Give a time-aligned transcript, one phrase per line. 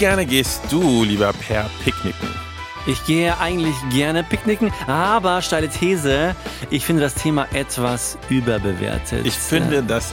[0.00, 2.28] gerne gehst du, lieber Per, picknicken?
[2.86, 6.34] Ich gehe eigentlich gerne picknicken, aber steile These,
[6.70, 9.26] ich finde das Thema etwas überbewertet.
[9.26, 10.12] Ich finde, dass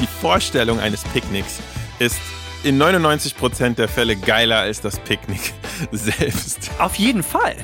[0.00, 1.60] die Vorstellung eines Picknicks
[2.00, 2.20] ist
[2.64, 5.54] in 99% der Fälle geiler als das Picknick
[5.92, 6.68] selbst.
[6.78, 7.54] Auf jeden Fall.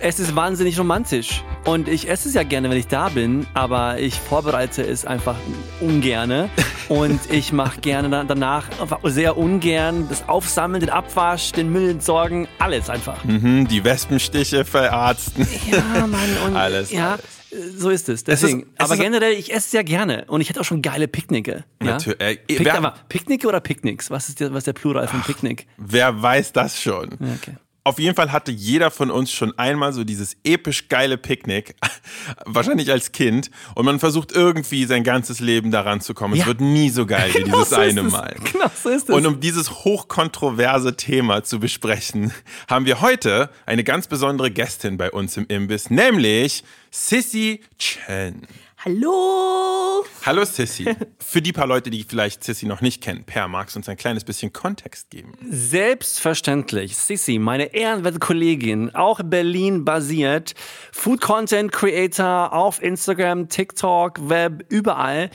[0.00, 1.42] Es ist wahnsinnig romantisch.
[1.64, 5.34] Und ich esse es ja gerne, wenn ich da bin, aber ich vorbereite es einfach
[5.80, 6.48] ungerne.
[6.88, 8.68] Und ich mache gerne danach
[9.04, 13.22] sehr ungern das Aufsammeln, den Abwasch, den Müll entsorgen, alles einfach.
[13.24, 15.46] Mhm, die Wespenstiche verarzten.
[15.70, 16.36] Ja, Mann.
[16.46, 16.90] Und alles.
[16.92, 17.18] Ja,
[17.50, 17.76] alles.
[17.80, 18.24] so ist es.
[18.24, 18.60] Deswegen.
[18.60, 20.24] Es ist- es aber ist- generell, ich esse es ja gerne.
[20.28, 21.64] Und ich hätte auch schon geile Picknicke.
[21.82, 21.92] Ja?
[21.92, 22.20] Natürlich.
[22.20, 24.10] Äh, Pick, wer, Picknicke oder Picknicks?
[24.10, 25.66] Was ist der, was der Plural von Picknick?
[25.76, 27.14] wer weiß das schon?
[27.14, 27.56] Okay.
[27.88, 31.74] Auf jeden Fall hatte jeder von uns schon einmal so dieses episch geile Picknick,
[32.44, 36.34] wahrscheinlich als Kind, und man versucht irgendwie sein ganzes Leben daran zu kommen.
[36.34, 36.46] Es Ja.
[36.46, 38.12] wird nie so geil wie Genau dieses so eine es.
[38.12, 38.36] Mal.
[38.52, 39.14] Genau so ist es.
[39.14, 42.32] Und um dieses hochkontroverse Thema zu besprechen,
[42.68, 48.46] haben wir heute eine ganz besondere Gästin bei uns im Imbiss, nämlich Sissy Chen.
[48.84, 50.04] Hallo!
[50.24, 50.86] Hallo Sissy.
[51.18, 53.96] Für die paar Leute, die vielleicht Sissy noch nicht kennen, Per, magst du uns ein
[53.96, 55.32] kleines bisschen Kontext geben?
[55.50, 56.96] Selbstverständlich.
[56.96, 60.54] Sissi, meine ehrenwerte Kollegin, auch Berlin basiert,
[60.92, 65.30] Food Content Creator auf Instagram, TikTok, Web, überall.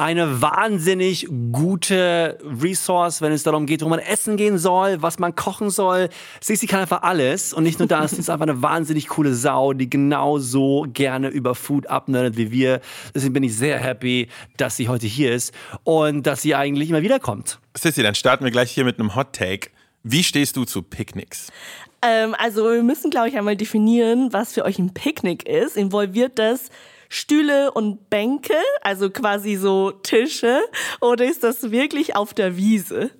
[0.00, 5.34] Eine wahnsinnig gute Resource, wenn es darum geht, wo man essen gehen soll, was man
[5.34, 6.08] kochen soll.
[6.40, 7.52] Sissi kann einfach alles.
[7.52, 11.54] Und nicht nur das, sie ist einfach eine wahnsinnig coole Sau, die genauso gerne über
[11.54, 12.80] Food abnerdet wie wir.
[13.14, 15.52] Deswegen bin ich sehr happy, dass sie heute hier ist
[15.84, 17.60] und dass sie eigentlich immer wieder kommt.
[17.76, 19.68] Sissy, dann starten wir gleich hier mit einem Hot Take.
[20.02, 21.52] Wie stehst du zu Picknicks?
[22.00, 25.76] Ähm, also wir müssen, glaube ich, einmal definieren, was für euch ein Picknick ist.
[25.76, 26.70] Involviert das
[27.12, 30.60] Stühle und Bänke, also quasi so Tische,
[31.00, 33.10] oder ist das wirklich auf der Wiese?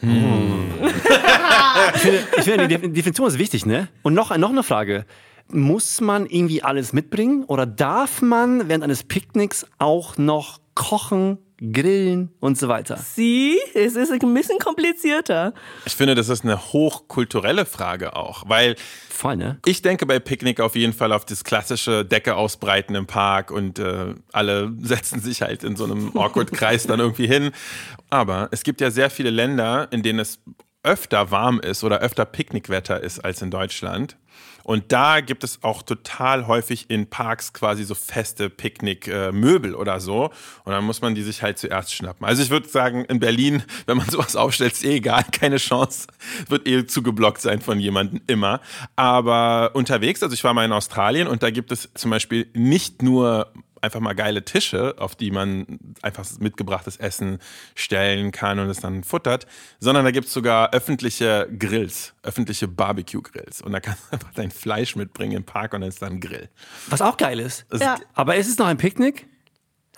[0.00, 0.08] Ich
[2.44, 3.88] finde, die Def- Definition ist wichtig, ne?
[4.02, 5.06] Und noch, noch eine Frage.
[5.50, 12.30] Muss man irgendwie alles mitbringen oder darf man während eines Picknicks auch noch kochen, grillen
[12.40, 12.96] und so weiter?
[12.96, 15.54] Sie, es ist ein bisschen komplizierter.
[15.86, 18.76] Ich finde, das ist eine hochkulturelle Frage auch, weil
[19.08, 19.58] Voll, ne?
[19.64, 23.78] ich denke bei Picknick auf jeden Fall auf das klassische Decke ausbreiten im Park und
[23.78, 27.50] äh, alle setzen sich halt in so einem Awkward-Kreis dann irgendwie hin.
[28.10, 30.38] Aber es gibt ja sehr viele Länder, in denen es
[30.82, 34.16] öfter warm ist oder öfter Picknickwetter ist als in Deutschland.
[34.68, 40.24] Und da gibt es auch total häufig in Parks quasi so feste Picknick-Möbel oder so.
[40.64, 42.26] Und dann muss man die sich halt zuerst schnappen.
[42.26, 46.08] Also ich würde sagen, in Berlin, wenn man sowas aufstellt, ist eh egal, keine Chance.
[46.48, 48.60] Wird eh zugeblockt sein von jemandem immer.
[48.94, 53.00] Aber unterwegs, also ich war mal in Australien und da gibt es zum Beispiel nicht
[53.02, 53.50] nur
[53.82, 57.38] einfach mal geile Tische, auf die man einfach mitgebrachtes Essen
[57.74, 59.46] stellen kann und es dann futtert,
[59.80, 63.62] sondern da gibt es sogar öffentliche Grills, öffentliche Barbecue-Grills.
[63.62, 66.20] Und da kannst du einfach dein Fleisch mitbringen im Park und dann ist da ein
[66.20, 66.48] Grill.
[66.88, 67.66] Was auch geil ist.
[67.70, 67.94] Das Ja.
[67.94, 69.26] ist, Aber ist es noch ein Picknick?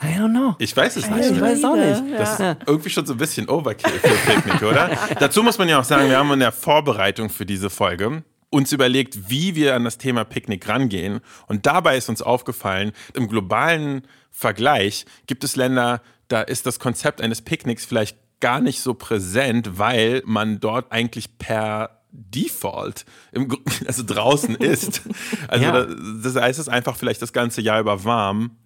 [0.03, 0.55] I don't know.
[0.59, 1.31] ich weiß es nicht.
[1.31, 2.19] Ich weiß es auch nicht.
[2.19, 4.97] Das ist irgendwie schon so ein bisschen Overkill für Picknick, oder?
[5.21, 8.73] Dazu muss man ja auch sagen, wir haben in der Vorbereitung für diese Folge uns
[8.73, 11.21] überlegt, wie wir an das Thema Picknick rangehen.
[11.47, 17.21] Und dabei ist uns aufgefallen, im globalen Vergleich gibt es Länder, da ist das Konzept
[17.21, 23.57] eines Picknicks vielleicht gar nicht so präsent, weil man dort eigentlich per Default im,
[23.87, 25.03] also draußen ist.
[25.49, 25.73] Also Ja.
[25.85, 28.57] da, das heißt, es ist einfach vielleicht das ganze Jahr über warm.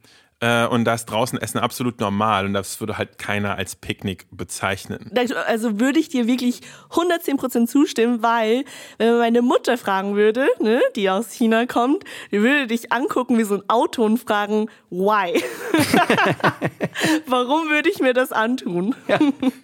[0.40, 4.26] Äh, und da ist draußen Essen absolut normal und das würde halt keiner als Picknick
[4.30, 5.10] bezeichnen.
[5.46, 6.60] Also würde ich dir wirklich
[6.90, 8.64] 110% zustimmen, weil
[8.98, 13.38] wenn man meine Mutter fragen würde, ne, die aus China kommt, die würde dich angucken
[13.38, 15.42] wie so ein Auto und fragen, why?
[17.26, 18.94] Warum würde ich mir das antun?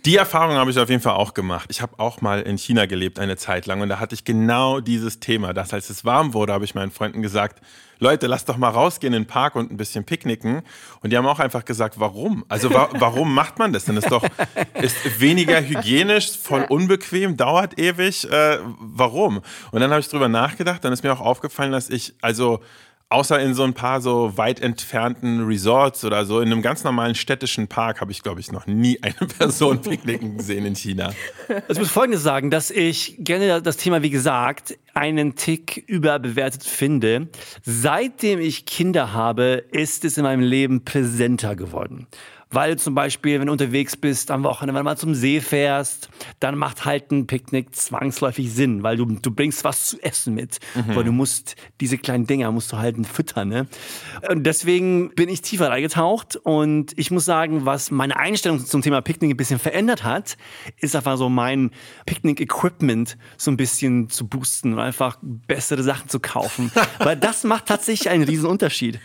[0.05, 1.69] Die Erfahrung habe ich auf jeden Fall auch gemacht.
[1.71, 4.81] Ich habe auch mal in China gelebt eine Zeit lang und da hatte ich genau
[4.81, 7.61] dieses Thema, dass als es warm wurde, habe ich meinen Freunden gesagt,
[8.01, 10.63] Leute, lasst doch mal rausgehen in den Park und ein bisschen picknicken.
[11.03, 12.45] Und die haben auch einfach gesagt, warum?
[12.49, 13.97] Also wa warum macht man das denn?
[13.99, 14.25] Ist doch
[14.81, 18.31] ist weniger hygienisch, voll unbequem, dauert ewig.
[18.31, 19.43] Äh, warum?
[19.71, 22.61] Und dann habe ich drüber nachgedacht, dann ist mir auch aufgefallen, dass ich also
[23.13, 27.17] Außer in so ein paar so weit entfernten Resorts oder so, in einem ganz normalen
[27.17, 31.13] städtischen Park habe ich, glaube ich, noch nie eine Person picknicken gesehen in China.
[31.49, 36.63] Also ich muss Folgendes sagen, dass ich gerne das Thema, wie gesagt, einen Tick überbewertet
[36.63, 37.29] finde.
[37.63, 42.07] Seitdem ich Kinder habe, ist es in meinem Leben präsenter geworden.
[42.53, 46.09] Weil zum Beispiel, wenn du unterwegs bist am Wochenende, wenn du mal zum See fährst,
[46.41, 50.59] dann macht halt ein Picknick zwangsläufig Sinn, weil du, du bringst was zu essen mit.
[50.75, 50.97] Mhm.
[50.97, 53.67] Weil du musst, diese kleinen Dinger musst du halt füttern, ne?
[54.29, 59.01] Und deswegen bin ich tiefer reingetaucht und ich muss sagen, was meine Einstellung zum Thema
[59.01, 60.37] Picknick ein bisschen verändert hat,
[60.79, 61.71] ist einfach so mein
[62.07, 66.73] Picknick-Equipment so ein bisschen zu boosten und einfach bessere Sachen zu kaufen.
[66.99, 68.99] weil das macht tatsächlich einen riesen Unterschied.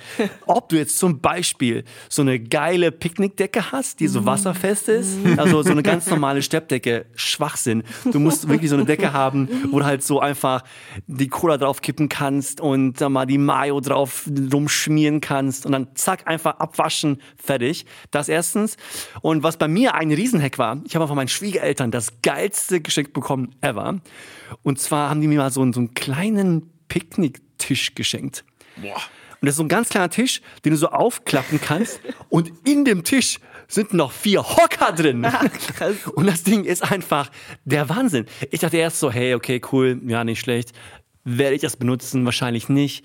[0.48, 4.26] Ob du jetzt zum Beispiel so eine geile Picknick Picknickdecke hast, die so mhm.
[4.26, 5.18] wasserfest ist.
[5.38, 7.84] Also so eine ganz normale Steppdecke, Schwachsinn.
[8.12, 10.64] Du musst wirklich so eine Decke haben, wo du halt so einfach
[11.08, 15.88] die Cola drauf kippen kannst und dann mal die Mayo drauf rumschmieren kannst und dann
[15.96, 17.86] zack, einfach abwaschen, fertig.
[18.12, 18.78] Das erstens.
[19.22, 23.14] Und was bei mir ein Riesenheck war, ich habe von meinen Schwiegereltern das geilste Geschenk
[23.14, 24.00] bekommen ever.
[24.64, 28.46] Und zwar haben die mir mal so einen, so einen kleinen Picknicktisch geschenkt.
[28.78, 29.02] Boah.
[29.42, 32.00] Und das ist so ein ganz kleiner Tisch, den du so aufklappen kannst.
[32.30, 35.26] und in dem Tisch sind noch vier Hocker drin.
[35.26, 35.44] Ach,
[36.16, 37.32] und das Ding ist einfach
[37.64, 38.26] der Wahnsinn.
[38.52, 40.72] Ich dachte erst so, hey, okay, cool, ja, nicht schlecht.
[41.24, 42.26] Werde ich das benutzen?
[42.26, 43.04] Wahrscheinlich nicht.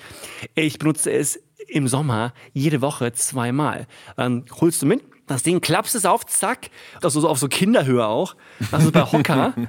[0.55, 3.87] Ich benutze es im Sommer jede Woche zweimal.
[4.17, 8.05] Dann holst du mit, das Ding klappst es auf, zack, das so auf so Kinderhöhe
[8.05, 8.35] auch,
[8.73, 9.55] also bei Hocker.
[9.56, 9.69] und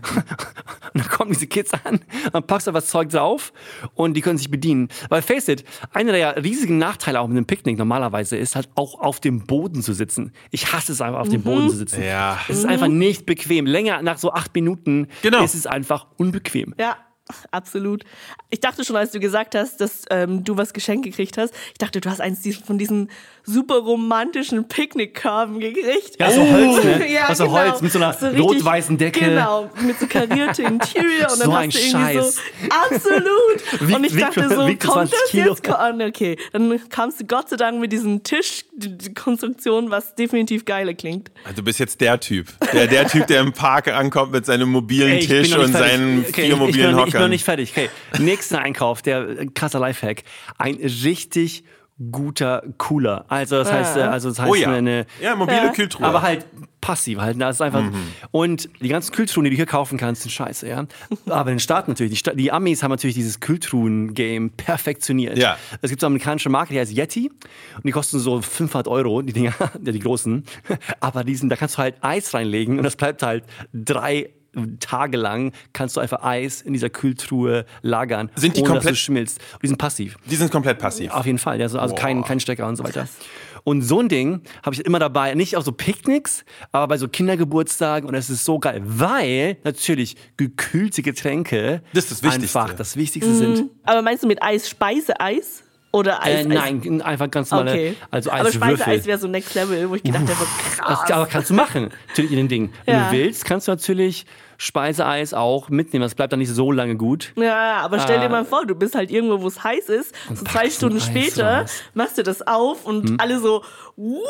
[0.93, 1.99] dann kommen diese Kids an,
[2.33, 3.53] dann packst du was Zeug drauf
[3.93, 4.89] und die können sich bedienen.
[5.09, 5.63] Weil face it,
[5.93, 9.81] einer der riesigen Nachteile auch mit einem Picknick normalerweise ist halt auch auf dem Boden
[9.83, 10.33] zu sitzen.
[10.49, 12.03] Ich hasse es einfach auf dem Boden zu sitzen.
[12.03, 12.39] Ja.
[12.47, 13.65] Es ist einfach nicht bequem.
[13.65, 15.43] Länger nach so acht Minuten genau.
[15.43, 16.73] ist es einfach unbequem.
[16.79, 16.97] Ja,
[17.51, 18.03] absolut.
[18.49, 21.77] Ich dachte schon, als du gesagt hast, dass ähm, du was geschenkt gekriegt hast, ich
[21.77, 23.09] dachte, du hast eins von diesen
[23.43, 26.19] super romantischen Picknickkörben gekriegt.
[26.19, 27.11] Ja, so Holz, ne?
[27.11, 27.59] ja, also genau.
[27.59, 29.19] Holz mit so einer so rot-weißen Decke.
[29.21, 31.31] Genau, mit so kariertem Interior.
[31.31, 32.35] Und dann so hast du irgendwie Scheiß.
[32.35, 33.81] so, absolut.
[33.81, 35.53] Wiegt, und ich dachte so, kommt das Kilo.
[35.53, 35.69] jetzt?
[35.69, 36.01] an?
[36.01, 40.95] Okay, dann kamst du Gott sei Dank mit diesem Tisch, die Konstruktion, was definitiv geile
[40.95, 41.31] klingt.
[41.43, 42.47] Also du bist jetzt der Typ.
[42.73, 46.45] Der, der Typ, der im Park ankommt mit seinem mobilen Ey, Tisch und seinen okay,
[46.45, 47.20] vier mobilen Hockern.
[47.21, 47.71] Ich bin noch nicht fertig.
[47.71, 47.89] Okay,
[48.19, 50.23] nächster Einkauf, der krasser Lifehack.
[50.57, 51.63] Ein richtig
[52.09, 53.25] guter Cooler.
[53.27, 54.71] Also das heißt, äh, also das heißt oh ja.
[54.71, 55.71] eine ja, mobile ja.
[55.71, 56.07] Kühltruhe.
[56.07, 56.45] Aber halt
[56.79, 57.39] passiv halt.
[57.39, 57.83] Das ist einfach.
[57.83, 57.93] Mhm.
[58.31, 60.85] Und die ganzen Kühltruhen, die du hier kaufen kannst, sind scheiße, ja.
[61.27, 62.13] Aber in den Staaten natürlich.
[62.13, 65.37] Die, Sta die Amis haben natürlich dieses Kühltruhen-Game perfektioniert.
[65.37, 65.57] Ja.
[65.81, 67.29] Es gibt so eine amerikanische Marke, die heißt Yeti.
[67.75, 70.43] Und die kosten so 500 Euro, die Dinger, die großen.
[70.99, 74.31] Aber diesen, da kannst du halt Eis reinlegen und das bleibt halt drei
[74.79, 79.03] tagelang kannst du einfach Eis in dieser Kühltruhe lagern, sind die ohne komplett, dass du
[79.03, 79.39] schmilzt.
[79.61, 80.17] Die sind passiv.
[80.29, 81.11] Die sind komplett passiv.
[81.11, 83.07] Auf jeden Fall, also, also kein, kein Stecker und so weiter.
[83.63, 87.07] Und so ein Ding habe ich immer dabei, nicht auf so Picknicks, aber bei so
[87.07, 92.95] Kindergeburtstagen und es ist so geil, weil natürlich gekühlte Getränke das ist das einfach das
[92.95, 93.37] Wichtigste mhm.
[93.37, 93.69] sind.
[93.83, 95.63] Aber meinst du mit Eis Speiseeis?
[95.93, 96.45] Oder Eis?
[96.45, 97.73] Äh, nein, einfach ganz normal.
[97.73, 97.95] Okay.
[98.09, 100.47] Also aber Speiseeis wäre so Next Level, wo ich gedacht habe,
[100.77, 100.99] krass.
[101.01, 102.73] Das, aber kannst du machen, natürlich in den Dingen.
[102.85, 103.09] Wenn ja.
[103.09, 104.25] du willst, kannst du natürlich
[104.57, 106.03] Speiseeis auch mitnehmen.
[106.03, 107.33] Das bleibt dann nicht so lange gut.
[107.35, 110.15] Ja, aber stell dir äh, mal vor, du bist halt irgendwo, wo es heiß ist.
[110.33, 111.83] So zwei Stunden später raus.
[111.93, 113.17] machst du das auf und hm?
[113.19, 113.63] alle so,
[113.97, 114.21] what?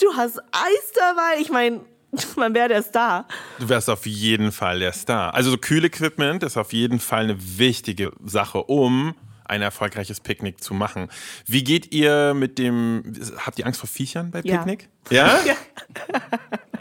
[0.00, 1.40] Du hast Eis dabei?
[1.40, 1.82] Ich meine,
[2.36, 3.28] man wäre der Star.
[3.58, 5.34] Du wärst auf jeden Fall der Star.
[5.34, 9.14] Also so Kühlequipment ist auf jeden Fall eine wichtige Sache, um
[9.50, 11.08] ein erfolgreiches Picknick zu machen.
[11.44, 13.02] Wie geht ihr mit dem,
[13.44, 14.88] habt ihr Angst vor Viechern bei Picknick?
[15.10, 15.40] Ja?
[15.44, 15.54] ja?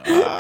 [0.06, 0.40] ah.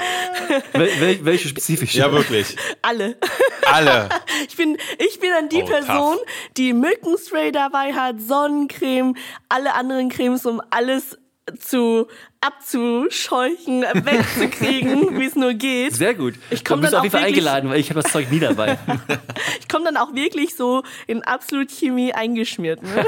[0.73, 1.95] Wel welche spezifisch?
[1.95, 2.55] Ja, wirklich.
[2.81, 3.17] Alle.
[3.65, 4.09] Alle.
[4.47, 6.25] Ich bin, ich bin dann die oh, Person, tough.
[6.57, 9.15] die Mückenspray dabei hat, Sonnencreme,
[9.47, 11.17] alle anderen Cremes, um alles
[11.55, 12.07] zu
[12.41, 15.93] abzuscheuchen, wegzukriegen, wie es nur geht.
[15.95, 16.35] Sehr gut.
[16.49, 18.77] Ich komme dann auf jeden Fall eingeladen, weil ich habe das Zeug nie dabei.
[19.59, 22.81] ich komme dann auch wirklich so in absolut Chemie eingeschmiert.
[22.81, 23.05] Ne?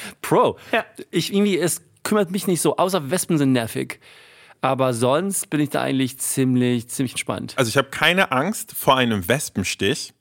[0.22, 0.58] Pro.
[0.72, 0.84] Ja.
[1.10, 4.00] Ich irgendwie es kümmert mich nicht so, außer Wespen sind nervig.
[4.62, 7.54] Aber sonst bin ich da eigentlich ziemlich, ziemlich entspannt.
[7.56, 10.12] Also ich habe keine Angst vor einem Wespenstich,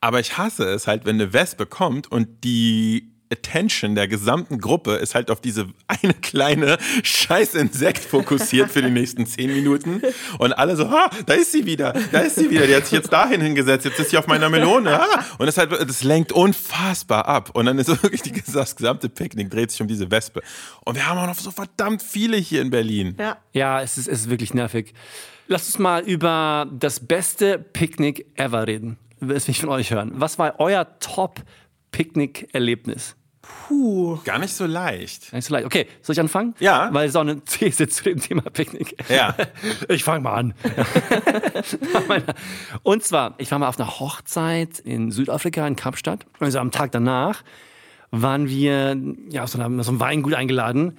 [0.00, 4.96] aber ich hasse es halt, wenn eine Wespe kommt und die Attention der gesamten Gruppe
[4.96, 10.02] ist halt auf diese eine kleine scheiß Insekt fokussiert für die nächsten zehn Minuten.
[10.38, 12.66] Und alle so, ha, da ist sie wieder, da ist sie wieder.
[12.66, 14.98] Die hat sich jetzt dahin hingesetzt, jetzt ist sie auf meiner Melone.
[14.98, 15.24] Ha.
[15.38, 17.50] Und das, halt, das lenkt unfassbar ab.
[17.54, 20.42] Und dann ist wirklich die, das gesamte Picknick dreht sich um diese Wespe.
[20.84, 23.14] Und wir haben auch noch so verdammt viele hier in Berlin.
[23.18, 24.92] Ja, ja es, ist, es ist wirklich nervig.
[25.46, 28.98] Lass uns mal über das beste Picknick ever reden.
[29.20, 30.12] Das will ich von euch hören.
[30.14, 33.16] Was war euer Top-Picknick-Erlebnis?
[33.68, 34.18] Puh.
[34.24, 35.30] Gar nicht so leicht.
[35.30, 35.66] Gar nicht so leicht.
[35.66, 36.54] Okay, soll ich anfangen?
[36.58, 36.88] Ja.
[36.92, 38.96] Weil es auch eine These zu dem Thema Picknick.
[39.08, 39.34] Ja.
[39.88, 40.54] Ich fange mal an.
[42.82, 46.26] Und zwar, ich war mal auf einer Hochzeit in Südafrika, in Kapstadt.
[46.38, 47.42] Also am Tag danach
[48.10, 48.96] waren wir
[49.30, 50.98] ja, auf so, einer, so einem Weingut eingeladen.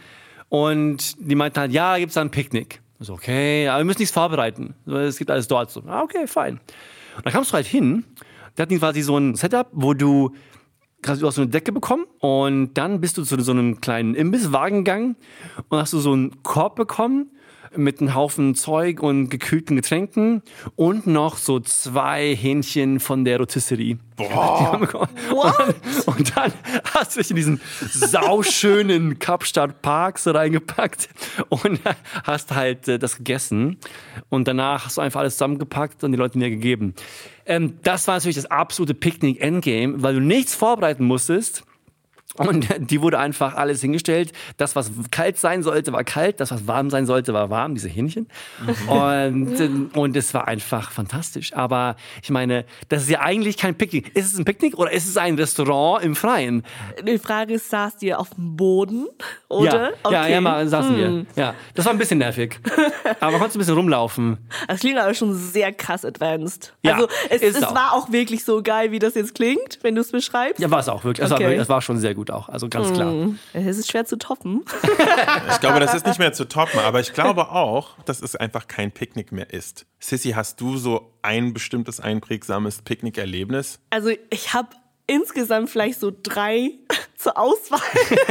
[0.49, 2.81] Und die meinten halt, ja, gibt es da ein Picknick.
[2.99, 4.75] Ich So, okay, aber wir müssen nichts vorbereiten.
[4.85, 5.71] Es gibt alles dort.
[5.71, 6.59] So, ah, okay, fein.
[7.17, 8.05] Und dann kamst du halt hin.
[8.55, 10.35] Da hatten quasi so ein Setup, wo du
[11.01, 14.83] du hast so eine Decke bekommen und dann bist du zu so einem kleinen Imbisswagen
[14.83, 15.15] gegangen
[15.69, 17.31] und hast du so einen Korb bekommen
[17.75, 20.41] mit einem Haufen Zeug und gekühlten Getränken
[20.75, 23.97] und noch so zwei Hähnchen von der Rotisserie.
[24.15, 24.79] Boah.
[24.81, 25.73] Und, dann,
[26.05, 26.53] und dann
[26.93, 31.09] hast du dich in diesen sauschönen Kapstadt Park so reingepackt
[31.49, 31.79] und
[32.23, 33.77] hast halt äh, das gegessen
[34.29, 36.93] und danach hast du einfach alles zusammengepackt und die Leute dir gegeben.
[37.45, 41.63] Ähm, das war natürlich das absolute Picknick-Endgame, weil du nichts vorbereiten musstest.
[42.37, 44.31] Und die wurde einfach alles hingestellt.
[44.57, 46.39] Das, was kalt sein sollte, war kalt.
[46.39, 47.75] Das, was warm sein sollte, war warm.
[47.75, 48.27] Diese Hähnchen.
[48.87, 51.53] Und, und es war einfach fantastisch.
[51.53, 54.15] Aber ich meine, das ist ja eigentlich kein Picknick.
[54.15, 56.63] Ist es ein Picknick oder ist es ein Restaurant im Freien?
[57.05, 59.07] Die Frage ist, saßt ihr auf dem Boden?
[59.49, 59.91] Oder?
[60.05, 61.25] Ja, ja, ja, mal saßen wir.
[61.35, 62.59] Ja, das war ein bisschen nervig.
[63.19, 64.37] Aber man konnte ein bisschen rumlaufen.
[64.67, 66.73] Das klingt aber schon sehr krass advanced.
[66.83, 67.75] Ja, also es, es auch.
[67.75, 70.59] war auch wirklich so geil, wie das jetzt klingt, wenn du es beschreibst.
[70.59, 71.23] Ja, war es auch wirklich.
[71.25, 71.45] Es, war, Okay.
[71.47, 72.49] wirklich- es war schon sehr gut auch.
[72.49, 73.29] Also ganz klar.
[73.53, 74.63] Es ist schwer zu toppen.
[75.49, 78.67] Ich glaube, das ist nicht mehr zu toppen, aber ich glaube auch, dass es einfach
[78.67, 79.85] kein Picknick mehr ist.
[79.99, 83.79] Sissy, hast du so ein bestimmtes einprägsames Picknickerlebnis?
[83.89, 84.69] Also ich habe
[85.07, 86.71] insgesamt vielleicht so drei
[87.17, 87.79] zur Auswahl.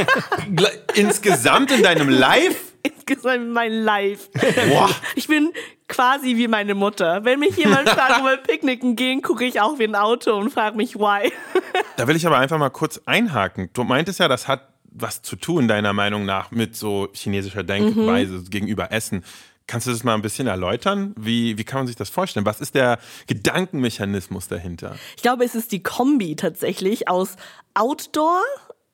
[0.95, 2.70] Insgesamt in deinem Live?
[2.83, 4.29] Insgesamt in meinem Life.
[4.69, 4.89] Boah.
[5.15, 5.51] Ich bin
[5.87, 7.23] quasi wie meine Mutter.
[7.23, 10.51] Wenn mich jemand fragt, ob wir picknicken gehen, gucke ich auch wie ein Auto und
[10.51, 11.31] frage mich, why.
[11.97, 13.69] Da will ich aber einfach mal kurz einhaken.
[13.73, 18.43] Du meintest ja, das hat was zu tun, deiner Meinung nach, mit so chinesischer Denkweise
[18.43, 19.23] gegenüber Essen.
[19.67, 21.13] Kannst du das mal ein bisschen erläutern?
[21.17, 22.45] Wie, wie kann man sich das vorstellen?
[22.45, 24.95] Was ist der Gedankenmechanismus dahinter?
[25.15, 27.37] Ich glaube, es ist die Kombi tatsächlich aus
[27.73, 28.41] Outdoor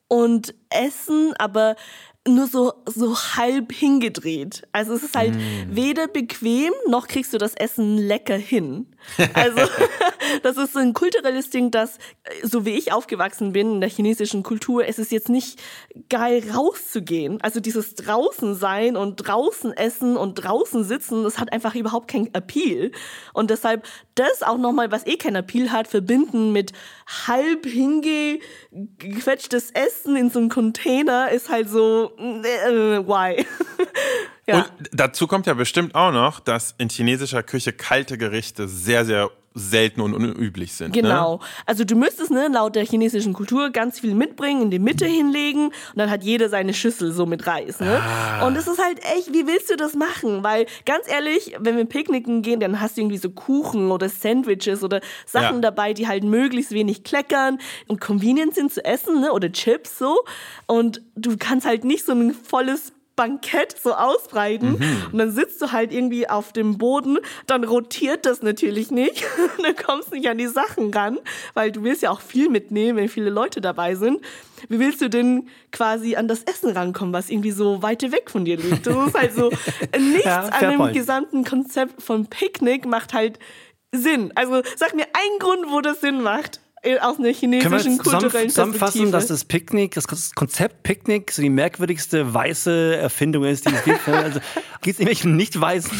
[0.07, 1.75] und Essen, aber
[2.27, 4.67] nur so, so halb hingedreht.
[4.71, 5.35] Also es ist halt
[5.69, 8.87] weder bequem, noch kriegst du das Essen lecker hin.
[9.33, 9.59] Also
[10.43, 14.43] das ist ein kulturelles Ding, das, äh, so wie ich aufgewachsen bin in der chinesischen
[14.43, 15.59] Kultur, es ist jetzt nicht
[16.09, 17.41] geil rauszugehen.
[17.41, 22.33] Also dieses draußen sein und draußen essen und draußen sitzen, das hat einfach überhaupt keinen
[22.33, 22.91] Appeal.
[23.33, 26.73] Und deshalb das auch nochmal, was eh keinen Appeal hat, verbinden mit
[27.27, 33.45] halb hingequetschtes Essen in so einem Container ist halt so, äh, why?
[34.47, 34.57] ja.
[34.57, 39.29] Und dazu kommt ja bestimmt auch noch, dass in chinesischer Küche kalte Gerichte sehr, sehr
[39.57, 40.93] selten und unüblich sind.
[40.93, 41.37] Genau.
[41.37, 41.39] Ne?
[41.65, 45.67] Also du müsstest ne, laut der chinesischen Kultur ganz viel mitbringen, in die Mitte hinlegen
[45.67, 47.79] und dann hat jeder seine Schüssel so mit Reis.
[47.79, 48.01] Ne?
[48.45, 50.43] Und es ist halt echt, wie willst du das machen?
[50.43, 54.83] Weil ganz ehrlich, wenn wir picknicken gehen, dann hast du irgendwie so Kuchen oder Sandwiches
[54.83, 55.61] oder Sachen Ja.
[55.61, 59.31] dabei, die halt möglichst wenig kleckern und convenient sind zu essen ne?
[59.33, 60.19] oder Chips so.
[60.67, 64.75] Und du kannst halt nicht so ein volles Bankett so ausbreiten
[65.11, 69.25] und dann sitzt du halt irgendwie auf dem Boden, dann rotiert das natürlich nicht,
[69.61, 71.19] dann kommst du nicht an die Sachen ran,
[71.53, 74.21] weil du willst ja auch viel mitnehmen, wenn viele Leute dabei sind.
[74.69, 78.45] Wie willst du denn quasi an das Essen rankommen, was irgendwie so weit weg von
[78.45, 78.87] dir liegt?
[78.87, 79.49] Das ist halt so,
[79.99, 80.93] nichts Ja, an dem point.
[80.95, 83.39] gesamten Konzept von Picknick macht halt
[83.91, 84.31] Sinn.
[84.35, 86.61] Also sag mir einen Grund, wo das Sinn macht.
[86.95, 91.41] Äh, Aus einer Können wir chinesischen kulturellen zusammenfassen, dass das Picknick, das Konzept Picknick so
[91.41, 94.07] die merkwürdigste weiße Erfindung ist, die es gibt?
[94.07, 94.39] Also
[94.81, 95.91] gibt es irgendwelche nicht weißen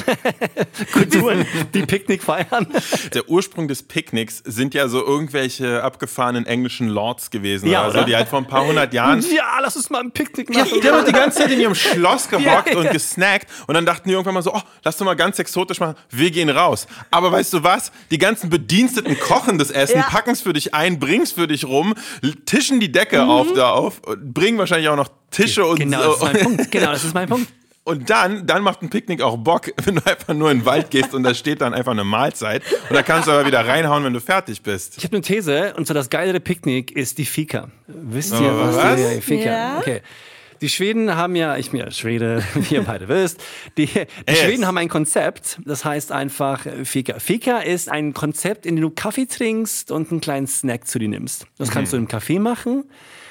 [0.94, 2.68] Kulturen, die Picknick feiern?
[3.14, 7.98] Der Ursprung des Picknicks sind ja so irgendwelche abgefahrenen englischen Lords gewesen, Ja, oder so,
[8.00, 8.06] oder?
[8.08, 10.80] die halt vor ein paar hundert Jahren Ja, lass uns mal ein Picknick Ja, machen.
[10.82, 12.78] die haben die ganze Zeit in ihrem Schloss gehockt Ja, ja.
[12.80, 15.80] und gesnackt und dann dachten die irgendwann mal so, oh, lass doch mal ganz exotisch
[15.80, 16.88] machen, wir gehen raus.
[17.12, 17.92] Aber weißt du was?
[18.12, 20.04] Die ganzen Bediensteten kochen das Essen, Ja.
[20.04, 21.94] packen es für dich ein, bringen es für dich rum,
[22.46, 26.14] tischen die Decke auf da auf, und bringen wahrscheinlich auch noch Tische und Genau, das
[26.14, 26.26] ist so.
[26.26, 26.72] mein Punkt.
[26.72, 27.52] Genau, das ist mein Punkt.
[27.84, 30.90] Und dann, dann macht ein Picknick auch Bock, wenn du einfach nur in den Wald
[30.92, 34.04] gehst und da steht dann einfach eine Mahlzeit und da kannst du aber wieder reinhauen,
[34.04, 34.98] wenn du fertig bist.
[34.98, 37.70] Ich habe eine These, und zwar das geilere Picknick ist die Fika.
[37.88, 38.96] Wisst ihr, Oh, was, was?
[39.16, 39.50] die Fika?
[39.50, 39.78] Ja.
[39.80, 40.02] Okay.
[40.62, 43.42] Die Schweden haben ja, ich bin ja Schwede, wie ihr beide wisst,
[43.78, 44.40] die, die Yes.
[44.40, 47.20] Schweden haben ein Konzept, das heißt einfach äh, Fika.
[47.20, 51.10] Fika ist ein Konzept, in dem du Kaffee trinkst und einen kleinen Snack zu dir
[51.10, 51.46] nimmst.
[51.58, 52.86] Das kannst du im Café machen,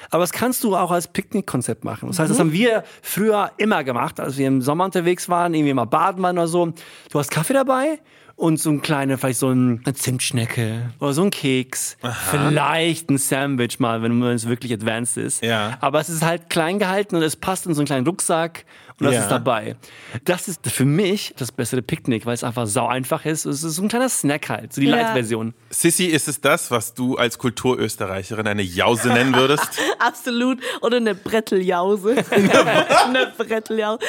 [0.09, 2.07] aber das kannst du auch als Picknickkonzept machen.
[2.07, 5.73] Das heißt, das haben wir früher immer gemacht, als wir im Sommer unterwegs waren, irgendwie
[5.73, 6.73] mal baden waren oder so.
[7.11, 7.99] Du hast Kaffee dabei
[8.37, 11.97] und so ein kleiner, vielleicht so ein, eine Zimtschnecke oder so ein Keks.
[12.29, 15.43] Vielleicht ein Sandwich mal, wenn es wirklich advanced ist.
[15.43, 15.77] Ja.
[15.81, 18.65] Aber es ist halt klein gehalten und es passt in so einen kleinen Rucksack
[18.99, 19.21] und das Ja.
[19.21, 19.75] ist dabei.
[20.23, 23.45] Das ist für mich das bessere Picknick, weil es einfach sau einfach ist.
[23.45, 24.97] Es ist so ein kleiner Snack halt, so die Ja.
[24.97, 25.55] Light-Version.
[25.71, 29.67] Sissy, ist es das, was du als Kulturösterreicherin eine Jause nennen würdest?
[29.99, 30.59] Absolut.
[30.81, 32.23] Oder eine Bretteljause.
[32.31, 33.99] eine Bretteljause.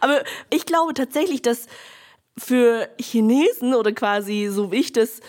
[0.00, 1.66] Aber ich glaube tatsächlich, dass
[2.36, 5.22] für Chinesen oder quasi so wie ich das äh,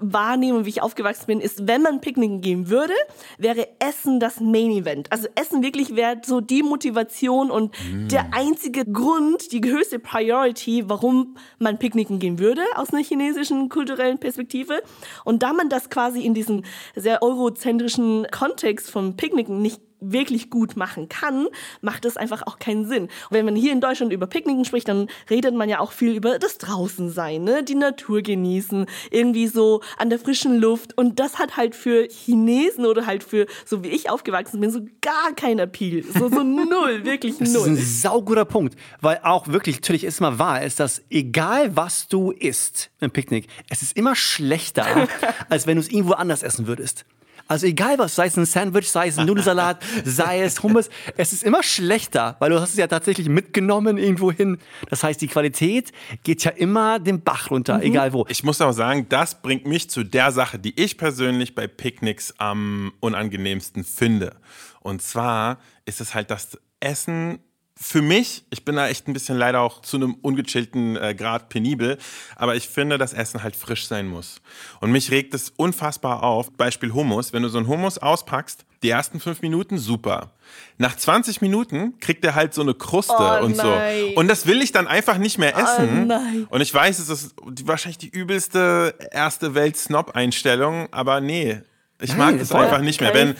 [0.00, 2.94] wahrnehme und wie ich aufgewachsen bin, ist, wenn man picknicken gehen würde,
[3.38, 5.10] wäre Essen das Main Event.
[5.12, 7.74] Also Essen wirklich wäre so die Motivation und
[8.10, 14.18] der einzige Grund, die höchste Priority, warum man picknicken gehen würde aus einer chinesischen kulturellen
[14.18, 14.82] Perspektive.
[15.24, 16.64] Und da man das quasi in diesem
[16.96, 21.48] sehr eurozentrischen Kontext vom Picknicken nicht wirklich gut machen kann,
[21.80, 23.04] macht es einfach auch keinen Sinn.
[23.04, 26.14] Und wenn man hier in Deutschland über Picknicken spricht, dann redet man ja auch viel
[26.14, 27.62] über das Draußensein, ne?
[27.62, 30.96] die Natur genießen, irgendwie so an der frischen Luft.
[30.96, 34.80] Und das hat halt für Chinesen oder halt für, so wie ich aufgewachsen bin, so
[35.00, 36.02] gar kein Appeal.
[36.02, 37.82] So, so null, wirklich Das ist ein null.
[37.82, 42.90] sauguter Punkt, weil auch wirklich natürlich ist mal wahr ist, dass egal was du isst
[43.00, 45.08] im Picknick, es ist immer schlechter,
[45.48, 47.04] als wenn du es irgendwo anders essen würdest.
[47.48, 51.32] Also egal was, sei es ein Sandwich, sei es ein Nudelsalat, sei es Hummus, es
[51.32, 54.58] ist immer schlechter, weil du hast es ja tatsächlich mitgenommen irgendwo hin.
[54.90, 58.26] Das heißt, die Qualität geht ja immer den Bach runter, egal wo.
[58.28, 62.34] Ich muss auch sagen, das bringt mich zu der Sache, die ich persönlich bei Picknicks
[62.36, 64.36] am unangenehmsten finde.
[64.80, 67.40] Und zwar ist es halt das Essen
[67.80, 71.48] für mich, ich bin da echt ein bisschen leider auch zu einem ungechillten äh, Grad
[71.48, 71.96] penibel,
[72.34, 74.40] aber ich finde, dass Essen halt frisch sein muss.
[74.80, 76.50] Und mich regt es unfassbar auf.
[76.52, 77.32] Beispiel Hummus.
[77.32, 80.32] Wenn du so einen Hummus auspackst, die ersten fünf Minuten super.
[80.76, 83.62] Nach 20 Minuten kriegt er halt so eine Kruste Oh, und so.
[83.62, 84.12] nein.
[84.16, 86.10] Und das will ich dann einfach nicht mehr essen.
[86.10, 86.54] Oh.
[86.54, 91.60] Und ich weiß, es ist wahrscheinlich die übelste erste Welt-Snob-Einstellung, aber nee,
[92.00, 92.60] ich mag Nein, das voll.
[92.60, 93.12] einfach nicht mehr.
[93.12, 93.34] Wenn,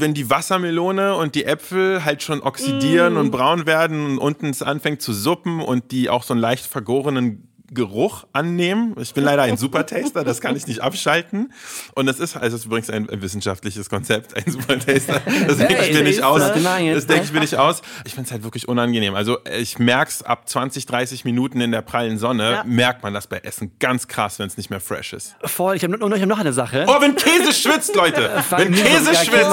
[0.00, 3.18] wenn die Wassermelone und die Äpfel halt schon oxidieren Mm.
[3.18, 6.64] und braun werden und unten es anfängt zu suppen und die auch so einen leicht
[6.66, 8.94] vergorenen Geruch annehmen.
[9.00, 11.52] Ich bin leider ein Supertaster, das kann ich nicht abschalten.
[11.94, 15.20] Und das ist, also es ist übrigens ein, wissenschaftliches Konzept, ein Supertaster.
[15.46, 16.40] Das denke ich mir nicht aus.
[16.40, 16.94] Taster.
[16.94, 17.82] Das denke ich mir nicht aus.
[18.04, 19.14] Ich finde es halt wirklich unangenehm.
[19.14, 22.64] Also ich merke es ab 20, 30 Minuten in der prallen Sonne, Ja.
[22.64, 25.36] merkt man das bei Essen ganz krass, wenn es nicht mehr fresh ist.
[25.44, 26.84] Voll, ich habe noch, ich hab noch eine Sache.
[26.88, 28.30] Oh, wenn Käse schwitzt, Leute!
[28.50, 29.46] Wenn Käse schwitzt!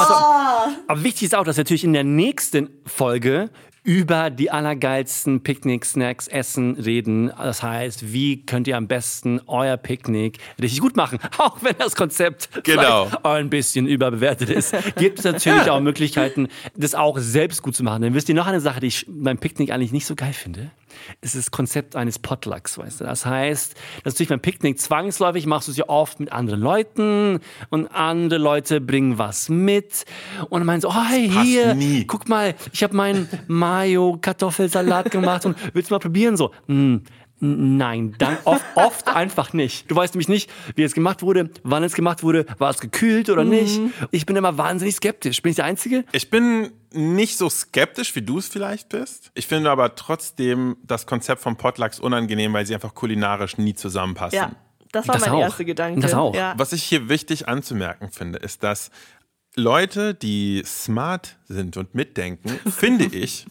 [0.87, 3.49] Aber wichtig ist auch, dass wir natürlich in der nächsten Folge
[3.85, 7.31] über die allergeilsten Picknick-Snacks, Essen reden.
[7.37, 11.19] Das heißt, wie könnt ihr am besten euer Picknick richtig gut machen?
[11.37, 13.07] Auch wenn das Konzept Genau.
[13.21, 18.01] ein bisschen überbewertet ist, gibt es natürlich auch Möglichkeiten, das auch selbst gut zu machen.
[18.01, 20.71] Dann wisst ihr noch eine Sache, die ich beim Picknick eigentlich nicht so geil finde.
[21.21, 23.03] Es ist das Konzept eines Potlucks, weißt du.
[23.05, 27.39] Das heißt, dass natürlich beim Picknick zwangsläufig machst du es ja oft mit anderen Leuten
[27.69, 30.05] und andere Leute bringen was mit
[30.49, 32.05] und dann meinen so, oh, hey, hier, nie.
[32.05, 36.37] guck mal, ich habe meinen Mayo-Kartoffelsalat gemacht und willst du mal probieren?
[36.37, 37.03] So, hm,
[37.77, 39.89] Nein, dann oft, oft einfach nicht.
[39.89, 43.29] Du weißt nämlich nicht, wie es gemacht wurde, wann es gemacht wurde, war es gekühlt
[43.29, 43.79] oder nicht.
[44.11, 45.41] Ich bin immer wahnsinnig skeptisch.
[45.41, 46.03] Bin ich der Einzige?
[46.11, 49.31] Ich bin nicht so skeptisch, wie du es vielleicht bist.
[49.35, 54.37] Ich finde aber trotzdem das Konzept von Potlucks unangenehm, weil sie einfach kulinarisch nie zusammenpassen.
[54.37, 54.51] Ja,
[54.91, 55.39] das war Das mein auch.
[55.41, 55.99] erster Gedanke.
[56.01, 56.33] Das auch.
[56.35, 56.53] Ja.
[56.57, 58.91] Was ich hier wichtig anzumerken finde, ist, dass
[59.57, 63.45] Leute, die smart sind und mitdenken, finde ich,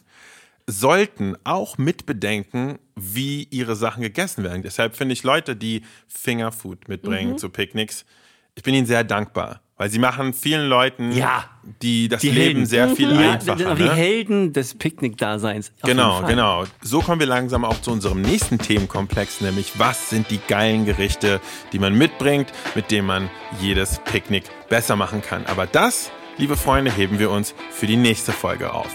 [0.67, 4.63] sollten auch mitbedenken, wie ihre Sachen gegessen werden.
[4.63, 7.39] Deshalb finde ich Leute, die Fingerfood mitbringen Mhm.
[7.39, 8.05] zu Picknicks,
[8.55, 11.45] ich bin ihnen sehr dankbar, weil sie machen vielen Leuten, Ja.
[11.83, 12.67] die das Die Leben Helden.
[12.67, 13.75] sehr viel Ja, einfacher.
[13.75, 13.93] die ne?
[13.95, 15.73] Helden des Picknick-Daseins.
[15.83, 16.65] Genau, genau.
[16.81, 21.41] So kommen wir langsam auch zu unserem nächsten Themenkomplex, nämlich was sind die geilen Gerichte,
[21.73, 23.29] die man mitbringt, mit denen man
[23.61, 25.45] jedes Picknick besser machen kann.
[25.47, 28.95] Aber das, liebe Freunde, heben wir uns für die nächste Folge auf.